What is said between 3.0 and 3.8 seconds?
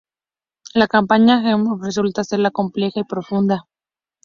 y profunda.